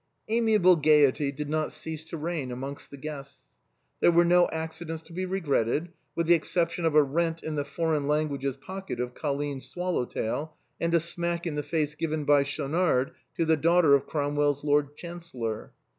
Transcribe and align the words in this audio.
Amiable 0.29 0.77
gaiety 0.77 1.31
did 1.31 1.47
not 1.47 1.71
cease 1.71 2.03
to 2.05 2.17
reign 2.17 2.51
amongst 2.51 2.89
the 2.89 2.97
guests. 2.97 3.53
There 3.99 4.09
were 4.11 4.25
no 4.25 4.49
accidents 4.51 5.03
to 5.03 5.13
be 5.13 5.27
regretted, 5.27 5.89
with 6.15 6.25
the 6.25 6.33
exception 6.33 6.85
of 6.85 6.95
a 6.95 7.03
rent 7.03 7.43
in 7.43 7.53
the 7.53 7.63
foreign 7.63 8.07
languages 8.07 8.55
pocket 8.55 8.99
of 8.99 9.13
Colline's 9.13 9.69
swallow 9.69 10.05
tail 10.05 10.55
and 10.79 10.91
a 10.95 10.99
smack 10.99 11.45
in 11.45 11.53
the 11.53 11.61
face 11.61 11.93
given 11.93 12.23
by 12.25 12.41
Schaunard 12.41 13.11
to 13.37 13.45
the 13.45 13.55
daughter 13.57 13.93
of 13.93 14.07
Cromwell's 14.07 14.63
Lord 14.63 14.95
Chancellor. 14.97 15.71